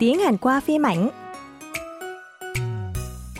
tiếng 0.00 0.20
Hàn 0.20 0.36
qua 0.36 0.60
phim 0.60 0.82
ảnh. 0.82 1.10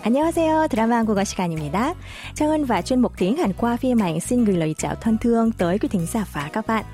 안녕하세요. 0.03 0.69
드라마 0.69 0.97
한국어 0.97 1.25
시간입니다. 1.25 1.95
Trang 2.35 2.65
và 2.65 2.83
chuyên 2.83 3.01
mục 3.01 3.13
tiếng 3.19 3.37
Hàn 3.37 3.53
qua 3.53 3.77
phim 3.77 3.99
ảnh 3.99 4.21
xin 4.21 4.45
gửi 4.45 4.57
lời 4.57 4.75
chào 4.79 4.95
thân 4.95 5.19
thương 5.19 5.53
tới 5.53 5.79
quý 5.79 5.89
thính 5.89 6.07
giả 6.07 6.25
và 6.33 6.51
các 6.53 6.67
bạn. 6.67 6.85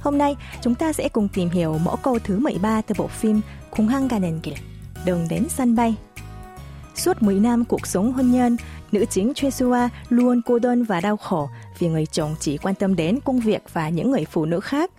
Hôm 0.00 0.18
nay, 0.18 0.36
chúng 0.62 0.74
ta 0.74 0.92
sẽ 0.92 1.08
cùng 1.08 1.28
tìm 1.28 1.50
hiểu 1.50 1.78
mẫu 1.78 1.96
câu 1.96 2.18
thứ 2.24 2.38
13 2.38 2.80
từ 2.80 2.94
bộ 2.98 3.06
phim 3.06 3.40
공항 3.70 4.08
가는 4.08 4.40
길, 4.40 4.54
đường 5.04 5.26
đến 5.30 5.46
sân 5.48 5.76
bay. 5.76 5.94
Suốt 6.94 7.22
10 7.22 7.34
năm 7.34 7.64
cuộc 7.64 7.86
sống 7.86 8.12
hôn 8.12 8.32
nhân, 8.32 8.56
nữ 8.92 9.04
chính 9.10 9.32
Choi 9.34 9.88
luôn 10.08 10.42
cô 10.46 10.58
đơn 10.58 10.84
và 10.84 11.00
đau 11.00 11.16
khổ 11.16 11.48
vì 11.78 11.88
người 11.88 12.06
chồng 12.06 12.34
chỉ 12.40 12.56
quan 12.56 12.74
tâm 12.74 12.96
đến 12.96 13.18
công 13.24 13.40
việc 13.40 13.62
và 13.72 13.88
những 13.88 14.10
người 14.10 14.24
phụ 14.30 14.44
nữ 14.44 14.60
khác. 14.60 14.90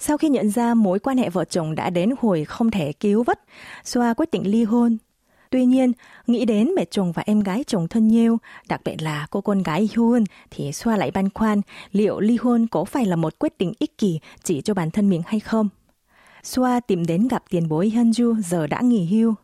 Sau 0.00 0.16
khi 0.18 0.28
nhận 0.28 0.50
ra 0.50 0.74
mối 0.74 0.98
quan 0.98 1.18
hệ 1.18 1.30
vợ 1.30 1.44
chồng 1.44 1.74
đã 1.74 1.90
đến 1.90 2.10
hồi 2.18 2.44
không 2.44 2.70
thể 2.70 2.92
cứu 2.92 3.22
vớt, 3.22 3.40
Soa 3.84 4.14
quyết 4.14 4.30
định 4.30 4.42
ly 4.46 4.64
hôn. 4.64 4.98
Tuy 5.50 5.64
nhiên, 5.64 5.92
nghĩ 6.26 6.44
đến 6.44 6.70
mẹ 6.76 6.84
chồng 6.90 7.12
và 7.12 7.22
em 7.26 7.40
gái 7.40 7.64
chồng 7.66 7.88
thân 7.88 8.12
yêu, 8.14 8.38
đặc 8.68 8.80
biệt 8.84 9.02
là 9.02 9.26
cô 9.30 9.40
con 9.40 9.62
gái 9.62 9.88
Hyun, 9.94 10.24
thì 10.50 10.72
Xoa 10.72 10.96
lại 10.96 11.10
băn 11.10 11.30
khoăn 11.30 11.60
liệu 11.92 12.20
ly 12.20 12.36
hôn 12.40 12.66
có 12.66 12.84
phải 12.84 13.06
là 13.06 13.16
một 13.16 13.38
quyết 13.38 13.58
định 13.58 13.72
ích 13.78 13.98
kỷ 13.98 14.20
chỉ 14.44 14.60
cho 14.60 14.74
bản 14.74 14.90
thân 14.90 15.10
mình 15.10 15.22
hay 15.26 15.40
không. 15.40 15.68
Xoa 16.42 16.80
tìm 16.80 17.06
đến 17.06 17.28
gặp 17.28 17.42
tiền 17.50 17.68
bối 17.68 17.92
Hyunju 17.94 18.40
giờ 18.40 18.66
đã 18.66 18.80
nghỉ 18.80 19.06
hưu. 19.06 19.34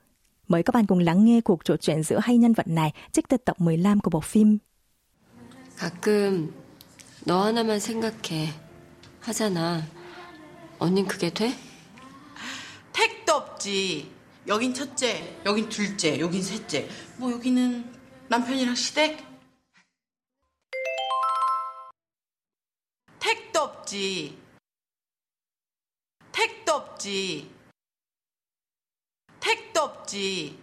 Mời 0.49 0.63
các 0.63 0.75
bạn 0.75 0.87
cùng 0.87 0.99
lắng 0.99 1.25
nghe 1.25 1.41
cuộc 1.41 1.65
trò 1.65 1.77
chuyện 1.77 2.03
giữa 2.03 2.19
hai 2.23 2.37
nhân 2.37 2.53
vật 2.53 2.69
này 2.69 2.93
trích 3.13 3.29
từ 3.29 3.37
tập 3.37 3.61
15 3.61 4.01
của 4.01 4.11
bộ 4.11 4.21
phim. 4.21 4.59
가끔 5.79 6.53
너 7.25 7.45
하나만 7.45 7.79
생각해 7.79 8.53
하잖아. 9.21 9.83
언닌 10.80 11.06
그게 11.08 11.30
돼? 11.30 11.58
택도 12.92 13.34
없지. 13.34 14.12
여긴 14.48 14.74
첫째, 14.74 15.40
여긴 15.46 15.70
둘째, 15.70 16.20
여긴 16.20 16.44
셋째. 16.44 16.90
뭐 17.18 17.32
여기는 17.32 17.94
남편이랑 18.28 18.76
시댁. 18.76 19.26
택도 23.20 23.60
없지. 23.62 24.38
택도 26.32 26.74
없지. 26.74 27.52
택도 29.40 29.82
없지. 29.82 30.63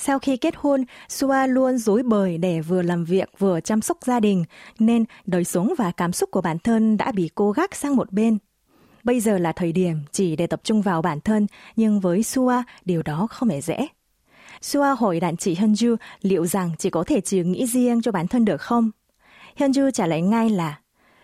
Sau 0.00 0.18
khi 0.18 0.36
kết 0.36 0.54
hôn, 0.56 0.84
Sua 1.08 1.46
luôn 1.46 1.78
rối 1.78 2.02
bời 2.02 2.38
để 2.38 2.60
vừa 2.60 2.82
làm 2.82 3.04
việc 3.04 3.30
vừa 3.38 3.60
chăm 3.60 3.80
sóc 3.80 3.98
gia 4.04 4.20
đình, 4.20 4.44
nên 4.78 5.04
đời 5.26 5.44
sống 5.44 5.74
và 5.78 5.90
cảm 5.90 6.12
xúc 6.12 6.30
của 6.30 6.40
bản 6.40 6.58
thân 6.58 6.96
đã 6.96 7.12
bị 7.12 7.30
cô 7.34 7.52
gác 7.52 7.74
sang 7.74 7.96
một 7.96 8.12
bên. 8.12 8.38
Bây 9.04 9.20
giờ 9.20 9.38
là 9.38 9.52
thời 9.52 9.72
điểm 9.72 9.98
chỉ 10.12 10.36
để 10.36 10.46
tập 10.46 10.60
trung 10.64 10.82
vào 10.82 11.02
bản 11.02 11.20
thân, 11.20 11.46
nhưng 11.76 12.00
với 12.00 12.22
Sua, 12.22 12.62
điều 12.84 13.02
đó 13.02 13.26
không 13.30 13.48
hề 13.48 13.60
dễ. 13.60 13.86
Sua 14.60 14.94
hỏi 14.94 15.20
đàn 15.20 15.36
chị 15.36 15.54
Hyunju 15.54 15.96
liệu 16.22 16.46
rằng 16.46 16.70
chỉ 16.78 16.90
có 16.90 17.04
thể 17.04 17.20
chỉ 17.20 17.42
nghĩ 17.42 17.66
riêng 17.66 18.02
cho 18.02 18.12
bản 18.12 18.28
thân 18.28 18.44
được 18.44 18.60
không? 18.60 18.90
Hyunju 19.56 19.90
trả 19.90 20.06
lời 20.06 20.22
ngay 20.22 20.50
là 20.50 20.78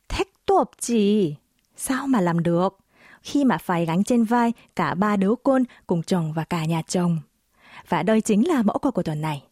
Thách 0.09 0.28
tuộc 0.47 0.70
chị, 0.81 1.34
sao 1.77 2.06
mà 2.06 2.20
làm 2.20 2.42
được? 2.42 2.78
Khi 3.22 3.44
mà 3.44 3.59
phải 3.59 3.86
gánh 3.86 4.05
trên 4.05 4.25
vai 4.25 4.53
cả 4.77 4.94
ba 4.94 5.16
đứa 5.16 5.34
con 5.44 5.62
cùng 5.86 6.03
chồng 6.03 6.33
và 6.33 6.44
cả 6.44 6.64
nhà 6.64 6.83
chồng. 6.88 7.19
Và 7.89 8.03
đây 8.03 8.21
chính 8.21 8.49
là 8.49 8.63
mẫu 8.63 8.79
câu 8.79 8.93
của 8.93 9.03
tuần 9.03 9.21
này. 9.21 9.43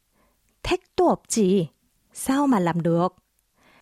Thách 0.62 0.96
tuộc 0.96 1.22
gì? 1.28 1.68
sao 2.12 2.46
mà 2.46 2.58
làm 2.58 2.82
được? 2.82 3.14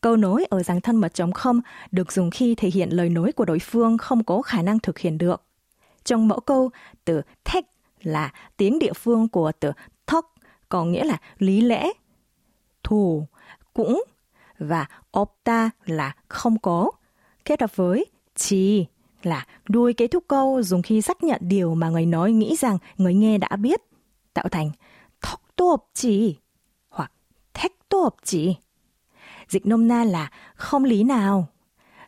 Câu 0.01 0.17
nối 0.17 0.45
ở 0.51 0.62
dạng 0.62 0.81
thân 0.81 0.97
mật 0.97 1.15
chống 1.15 1.33
không 1.33 1.61
được 1.91 2.12
dùng 2.12 2.31
khi 2.31 2.55
thể 2.55 2.71
hiện 2.75 2.91
lời 2.91 3.09
nối 3.09 3.33
của 3.33 3.45
đối 3.45 3.59
phương 3.59 3.98
không 3.98 4.25
có 4.25 4.43
khả 4.43 4.62
năng 4.62 4.78
thực 4.78 4.98
hiện 4.98 5.19
được. 5.19 5.43
Trong 6.05 6.28
mẫu 6.28 6.41
câu, 6.41 6.71
từ 7.05 7.22
thách 7.44 7.65
là 8.03 8.33
tiếng 8.56 8.78
địa 8.78 8.93
phương 8.93 9.28
của 9.28 9.53
từ 9.60 9.72
thóc, 10.06 10.34
có 10.69 10.84
nghĩa 10.84 11.05
là 11.05 11.19
lý 11.39 11.60
lẽ, 11.60 11.91
thù, 12.83 13.27
cũng 13.75 14.05
và 14.59 14.87
opta 15.19 15.71
là 15.87 16.15
không 16.28 16.59
có, 16.59 16.91
kết 17.44 17.60
hợp 17.60 17.77
với 17.77 18.06
chi 18.37 18.87
là 19.22 19.47
đuôi 19.69 19.93
kết 19.93 20.09
thúc 20.09 20.25
câu 20.28 20.62
dùng 20.62 20.83
khi 20.83 21.03
xác 21.03 21.25
nhận 21.25 21.41
điều 21.44 21.75
mà 21.75 21.89
người 21.89 22.06
nói 22.06 22.33
nghĩ 22.33 22.56
rằng 22.56 22.78
người 22.97 23.15
nghe 23.15 23.39
đã 23.39 23.56
biết 23.56 23.81
tạo 24.34 24.46
thành 24.51 24.72
턱도 25.22 25.78
없지 25.78 26.35
hoặc 26.90 27.12
택도 27.53 28.09
없지. 28.09 28.53
Dịch 29.50 29.66
nôm 29.66 29.88
na 29.88 30.03
là 30.03 30.31
không 30.56 30.84
lý 30.84 31.03
nào. 31.03 31.47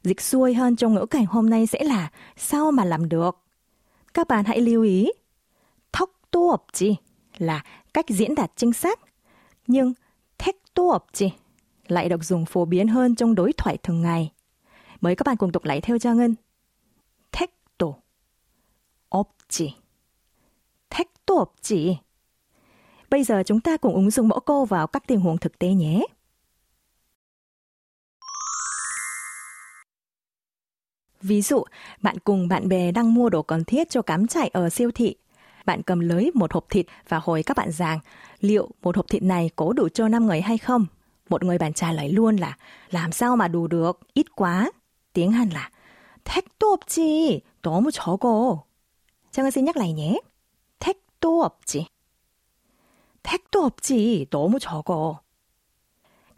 Dịch 0.04 0.22
xuôi 0.22 0.54
hơn 0.54 0.76
trong 0.76 0.94
ngữ 0.94 1.06
cảnh 1.06 1.26
hôm 1.26 1.50
nay 1.50 1.68
sẽ 1.68 1.84
là 1.84 2.12
sao 2.36 2.72
mà 2.72 2.86
làm 2.86 3.10
được. 3.10 3.38
Các 4.14 4.28
bạn 4.28 4.46
hãy 4.46 4.62
lưu 4.62 4.84
ý. 4.84 5.12
턱도 5.92 6.56
없지 6.56 6.96
là 7.38 7.64
cách 7.94 8.06
diễn 8.10 8.36
đạt 8.36 8.52
chính 8.56 8.74
xác. 8.74 9.00
Nhưng 9.68 9.94
택도 10.38 10.92
없지 10.92 11.30
lại 11.88 12.10
được 12.10 12.24
dùng 12.24 12.46
phổ 12.46 12.66
biến 12.66 12.88
hơn 12.88 13.16
trong 13.16 13.36
đối 13.36 13.54
thoại 13.54 13.78
thường 13.78 14.02
ngày. 14.02 14.32
Mời 15.02 15.16
các 15.16 15.24
bạn 15.28 15.38
cùng 15.38 15.52
đọc 15.52 15.64
lại 15.64 15.82
theo 15.82 16.00
Trang 16.00 16.18
Ngân. 16.18 16.36
택도 17.32 18.02
없지 19.10 19.76
택도 20.90 21.40
없지 21.40 22.00
Bây 23.12 23.24
giờ 23.24 23.44
chúng 23.46 23.60
ta 23.60 23.78
cùng 23.78 23.96
ứng 23.96 24.12
dụng 24.12 24.28
mẫu 24.28 24.40
câu 24.40 24.66
vào 24.66 24.88
các 24.88 25.04
tình 25.08 25.20
huống 25.20 25.38
thực 25.38 25.60
tế 25.60 25.68
nhé. 25.68 26.06
Ví 31.22 31.42
dụ, 31.42 31.64
bạn 32.02 32.18
cùng 32.24 32.48
bạn 32.48 32.68
bè 32.68 32.92
đang 32.92 33.14
mua 33.14 33.30
đồ 33.30 33.42
cần 33.42 33.64
thiết 33.64 33.90
cho 33.90 34.02
cắm 34.02 34.28
trại 34.28 34.48
ở 34.48 34.70
siêu 34.70 34.92
thị. 34.96 35.16
Bạn 35.66 35.84
cầm 35.84 36.00
lấy 36.00 36.32
một 36.34 36.54
hộp 36.54 36.66
thịt 36.70 36.86
và 37.10 37.22
hỏi 37.24 37.44
các 37.44 37.58
bạn 37.58 37.72
rằng 37.72 38.00
liệu 38.40 38.70
một 38.82 38.96
hộp 38.96 39.06
thịt 39.10 39.24
này 39.24 39.50
có 39.56 39.74
đủ 39.74 39.90
cho 39.90 40.08
5 40.08 40.26
người 40.26 40.42
hay 40.42 40.58
không? 40.58 40.86
Một 41.30 41.44
người 41.44 41.58
bạn 41.58 41.74
trả 41.74 41.92
lời 41.92 42.10
luôn 42.10 42.36
là 42.36 42.58
làm 42.90 43.12
sao 43.12 43.36
mà 43.36 43.48
đủ 43.48 43.68
được, 43.68 44.00
ít 44.14 44.36
quá. 44.36 44.72
Tiếng 45.14 45.32
Hàn 45.32 45.50
là 45.50 45.72
택도 46.28 46.74
없지, 46.74 47.42
너무 47.64 47.92
적어. 47.92 48.64
Trang 49.32 49.52
xin 49.52 49.66
nhắc 49.66 49.78
lại 49.78 49.94
nhé. 49.94 50.20
택도 50.80 51.44
없지. 51.44 51.86
택도 53.24 53.66
없지, 53.66 54.28
너무 54.32 54.60
적어. 54.60 55.20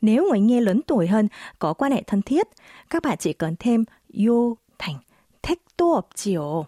Nếu 0.02 0.28
người 0.30 0.40
nghe 0.40 0.62
lớn 0.62 0.82
tuổi 0.88 1.08
hơn, 1.08 1.28
có 1.60 1.74
quan 1.74 1.92
hệ 1.92 2.04
thân 2.08 2.22
thiết, 2.22 2.48
các 2.90 3.04
bạn 3.04 3.18
chỉ 3.18 3.34
cần 3.34 3.56
thêm 3.60 3.86
yo 4.28 4.56
thành 4.80 4.96
택도 5.42 6.02
없지요. 6.02 6.64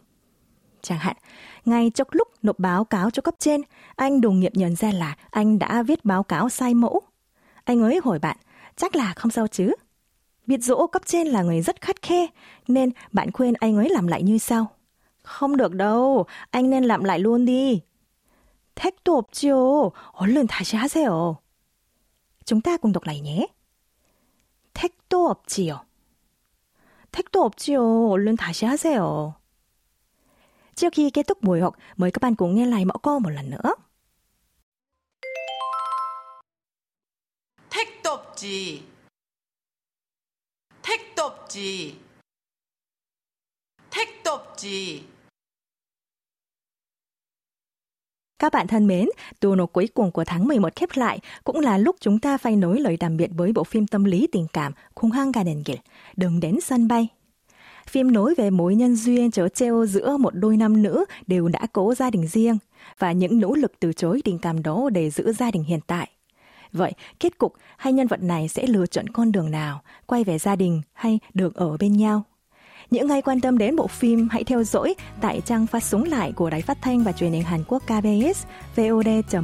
Chẳng 0.82 0.98
hạn, 0.98 1.16
ngay 1.66 1.92
trong 1.96 2.08
lúc 2.12 2.28
nộp 2.42 2.60
báo 2.60 2.84
cáo 2.84 3.10
cho 3.10 3.22
cấp 3.22 3.36
trên, 3.40 3.62
anh 3.96 4.22
đồng 4.22 4.40
nghiệp 4.40 4.52
nhận 4.56 4.76
ra 4.76 4.92
là 4.92 5.16
anh 5.30 5.60
đã 5.60 5.84
viết 5.84 6.06
báo 6.06 6.24
cáo 6.24 6.50
sai 6.50 6.74
mẫu. 6.74 7.02
Anh 7.64 7.82
ấy 7.82 8.00
hỏi 8.04 8.20
bạn, 8.20 8.38
chắc 8.76 8.96
là 8.96 9.14
không 9.14 9.32
sao 9.32 9.48
chứ? 9.48 9.74
Biết 10.48 10.64
dỗ 10.64 10.88
cấp 10.88 11.02
trên 11.06 11.28
là 11.28 11.42
người 11.42 11.62
rất 11.62 11.82
khắt 11.82 12.02
khe, 12.02 12.28
nên 12.68 12.90
bạn 13.12 13.32
khuyên 13.32 13.54
anh 13.54 13.76
ấy 13.76 13.90
làm 13.90 14.08
lại 14.08 14.24
như 14.24 14.38
sau. 14.38 14.68
Không 15.24 15.58
được 15.58 15.74
đâu, 15.74 16.26
anh 16.52 16.70
nên 16.70 16.84
làm 16.84 17.04
lại 17.04 17.20
luôn 17.20 17.46
đi. 17.46 17.82
택도 18.77 19.19
없지요. 19.19 19.91
얼른 20.13 20.47
다시 20.47 20.77
하세요. 20.77 21.41
đọc 22.93 23.05
lại 23.05 23.21
nhé. 23.21 23.49
택도 24.75 25.29
없지요. 25.31 25.85
택도 27.11 27.43
없지요. 27.43 28.11
얼른 28.11 28.37
다시 28.37 28.67
하세요. 28.67 29.35
Cùng 32.37 32.55
nghe 32.55 32.67
lại 32.67 32.85
mẫu 32.85 32.99
câu 33.03 33.19
một 33.19 33.31
lần 33.31 33.51
nữa. 33.51 33.75
택도 37.71 38.11
없지. 38.11 38.85
택도 40.83 41.23
없지. 41.25 41.99
택도 43.91 44.31
없지. 44.31 45.16
Các 48.39 48.53
bạn 48.53 48.67
thân 48.67 48.87
mến, 48.87 49.09
tù 49.41 49.55
nộp 49.55 49.73
cuối 49.73 49.89
cùng 49.95 50.11
của 50.11 50.25
tháng 50.25 50.49
11 50.49 50.77
khép 50.77 50.89
lại 50.95 51.21
cũng 51.45 51.61
là 51.61 51.79
lúc 51.79 51.97
chúng 52.01 52.19
ta 52.19 52.39
phải 52.39 52.57
nối 52.57 52.81
lời 52.81 52.97
tạm 52.97 53.17
biệt 53.17 53.31
với 53.37 53.53
bộ 53.53 53.65
phim 53.65 53.87
tâm 53.87 54.05
lý 54.05 54.27
tình 54.33 54.47
cảm 54.53 54.73
Khung 54.95 55.11
hăng 55.11 55.33
Garden 55.33 55.63
Gate, 55.67 55.83
Đừng 56.17 56.41
đến 56.41 56.61
sân 56.61 56.89
bay. 56.89 57.09
Phim 57.87 58.13
nối 58.13 58.35
về 58.35 58.51
mối 58.51 58.75
nhân 58.75 58.97
duyên 58.97 59.31
trở 59.31 59.49
treo 59.49 59.87
giữa 59.87 60.17
một 60.17 60.35
đôi 60.35 60.57
nam 60.57 60.83
nữ 60.83 61.05
đều 61.27 61.49
đã 61.49 61.67
có 61.73 61.95
gia 61.95 62.11
đình 62.11 62.27
riêng 62.27 62.59
và 62.99 63.13
những 63.13 63.41
nỗ 63.41 63.55
lực 63.55 63.73
từ 63.81 63.93
chối 63.93 64.21
tình 64.25 64.39
cảm 64.39 64.63
đó 64.63 64.91
để 64.93 65.11
giữ 65.11 65.33
gia 65.33 65.51
đình 65.51 65.65
hiện 65.65 65.81
tại. 65.87 66.11
Vậy, 66.73 66.93
kết 67.21 67.39
cục 67.39 67.55
hai 67.77 67.93
nhân 67.93 68.07
vật 68.07 68.23
này 68.23 68.49
sẽ 68.49 68.67
lựa 68.67 68.87
chọn 68.87 69.09
con 69.09 69.33
đường 69.33 69.51
nào, 69.51 69.83
quay 70.07 70.25
về 70.25 70.39
gia 70.39 70.57
đình 70.57 70.83
hay 70.93 71.19
được 71.35 71.55
ở 71.55 71.77
bên 71.77 71.93
nhau? 71.93 72.23
Những 72.92 73.10
ai 73.10 73.22
quan 73.22 73.42
tâm 73.42 73.58
đến 73.58 73.76
bộ 73.76 73.88
phim 73.88 74.30
hãy 74.32 74.44
theo 74.44 74.64
dõi 74.64 74.96
tại 75.22 75.42
trang 75.46 75.68
phát 75.68 75.84
sóng 75.84 76.04
lại 76.04 76.32
của 76.32 76.50
Đài 76.50 76.62
Phát 76.62 76.78
thanh 76.82 77.04
và 77.04 77.12
Truyền 77.12 77.32
hình 77.32 77.44
Hàn 77.44 77.64
Quốc 77.68 77.84
KBS 77.84 78.46
vod.kbs.co.kr. 78.76 79.36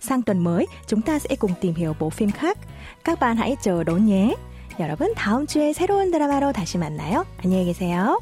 Sang 0.00 0.22
tuần 0.22 0.38
mới, 0.38 0.66
chúng 0.86 1.02
ta 1.02 1.18
sẽ 1.18 1.36
cùng 1.36 1.50
tìm 1.60 1.74
hiểu 1.74 1.94
bộ 1.98 2.10
phim 2.10 2.30
khác. 2.30 2.58
Các 3.04 3.20
bạn 3.20 3.36
hãy 3.36 3.56
chờ 3.62 3.84
đón 3.84 4.06
nhé. 4.06 4.34
여러분 4.80 5.14
다음 5.14 5.46
주에 5.46 5.72
새로운 5.72 6.10
드라마로 6.10 6.52
다시 6.52 6.78
만나요. 6.78 7.24
안녕히 7.42 7.64
계세요. 7.66 8.18